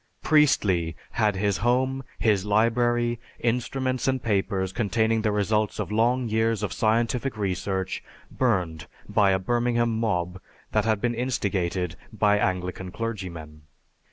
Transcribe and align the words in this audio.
Priestley 0.23 0.95
had 1.11 1.35
his 1.35 1.57
home, 1.57 2.03
his 2.17 2.43
library, 2.43 3.19
instruments, 3.39 4.07
and 4.07 4.19
papers 4.23 4.73
containing 4.73 5.21
the 5.21 5.31
results 5.31 5.77
of 5.77 5.91
long 5.91 6.27
years 6.27 6.63
of 6.63 6.73
scientific 6.73 7.37
research 7.37 8.03
burned 8.31 8.87
by 9.07 9.29
a 9.29 9.37
Birmingham 9.37 9.91
mob 9.99 10.41
that 10.71 10.85
had 10.85 11.01
been 11.01 11.13
instigated 11.13 11.97
by 12.11 12.39
Anglican 12.39 12.89
clergymen. 12.89 13.61